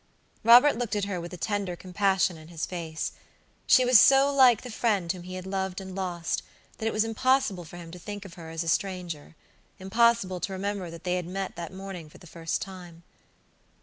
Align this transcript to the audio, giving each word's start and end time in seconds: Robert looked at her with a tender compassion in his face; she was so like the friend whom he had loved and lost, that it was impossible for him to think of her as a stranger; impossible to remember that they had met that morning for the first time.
Robert 0.43 0.77
looked 0.79 0.95
at 0.95 1.05
her 1.05 1.21
with 1.21 1.31
a 1.31 1.37
tender 1.37 1.75
compassion 1.75 2.35
in 2.35 2.47
his 2.47 2.65
face; 2.65 3.11
she 3.67 3.85
was 3.85 3.99
so 3.99 4.33
like 4.33 4.63
the 4.63 4.71
friend 4.71 5.11
whom 5.11 5.21
he 5.21 5.35
had 5.35 5.45
loved 5.45 5.79
and 5.79 5.93
lost, 5.93 6.41
that 6.79 6.87
it 6.87 6.91
was 6.91 7.03
impossible 7.03 7.65
for 7.65 7.77
him 7.77 7.91
to 7.91 7.99
think 7.99 8.25
of 8.25 8.33
her 8.33 8.49
as 8.49 8.63
a 8.63 8.67
stranger; 8.67 9.35
impossible 9.77 10.39
to 10.39 10.53
remember 10.53 10.89
that 10.89 11.03
they 11.03 11.17
had 11.17 11.27
met 11.27 11.55
that 11.55 11.71
morning 11.71 12.09
for 12.09 12.17
the 12.17 12.25
first 12.25 12.63
time. 12.63 13.03